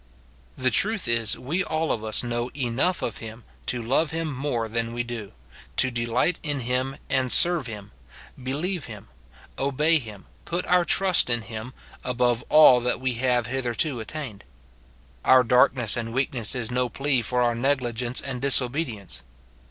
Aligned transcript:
]The 0.57 0.71
truth 0.71 1.07
is, 1.07 1.37
we 1.37 1.63
all 1.63 1.91
of 1.91 2.03
us 2.03 2.23
know 2.23 2.49
enough 2.55 3.03
of 3.03 3.17
him 3.17 3.43
to 3.67 3.83
love 3.83 4.09
him 4.09 4.33
more 4.35 4.67
than 4.67 4.93
we 4.95 5.03
do, 5.03 5.31
to 5.77 5.91
delight 5.91 6.39
in 6.41 6.61
him 6.61 6.97
and 7.07 7.31
serve 7.31 7.67
him, 7.67 7.91
believe 8.41 8.85
him, 8.85 9.09
obey 9.59 9.99
him, 9.99 10.25
put 10.43 10.65
our 10.65 10.85
trust 10.85 11.29
in 11.29 11.43
him, 11.43 11.75
above 12.03 12.43
all 12.49 12.79
that 12.79 12.99
we 12.99 13.13
have 13.21 13.45
hitherto 13.45 13.99
attained. 13.99 14.43
Our 15.23 15.43
darkness 15.43 15.95
and 15.95 16.11
weakness 16.13 16.55
is 16.55 16.71
no 16.71 16.89
plea 16.89 17.21
for 17.21 17.43
our 17.43 17.53
negligence 17.53 18.21
and 18.21 18.41
disobedience. 18.41 19.21